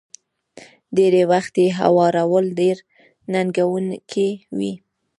ډېری 0.95 1.23
وخت 1.31 1.53
يې 1.63 1.67
هوارول 1.79 2.45
ډېر 2.59 2.77
ننګوونکي 3.33 4.29
وي. 4.57 4.73